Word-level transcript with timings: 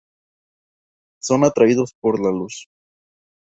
Son 1.21 1.43
atraídos 1.43 1.93
por 2.01 2.19
la 2.19 2.31
luz. 2.31 2.65